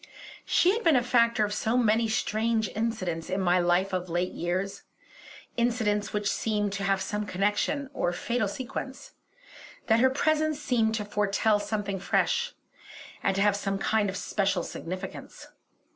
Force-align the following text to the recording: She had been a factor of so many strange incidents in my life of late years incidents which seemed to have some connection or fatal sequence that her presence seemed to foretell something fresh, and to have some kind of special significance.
She 0.45 0.71
had 0.73 0.83
been 0.83 0.95
a 0.95 1.03
factor 1.03 1.45
of 1.45 1.53
so 1.53 1.77
many 1.77 2.07
strange 2.07 2.67
incidents 2.69 3.29
in 3.29 3.39
my 3.39 3.59
life 3.59 3.93
of 3.93 4.09
late 4.09 4.31
years 4.31 4.81
incidents 5.57 6.11
which 6.11 6.27
seemed 6.27 6.73
to 6.73 6.83
have 6.83 6.99
some 7.03 7.23
connection 7.27 7.87
or 7.93 8.11
fatal 8.11 8.47
sequence 8.47 9.11
that 9.85 9.99
her 9.99 10.09
presence 10.09 10.59
seemed 10.59 10.95
to 10.95 11.05
foretell 11.05 11.59
something 11.59 11.99
fresh, 11.99 12.53
and 13.21 13.35
to 13.35 13.43
have 13.43 13.55
some 13.55 13.77
kind 13.77 14.09
of 14.09 14.17
special 14.17 14.63
significance. 14.63 15.49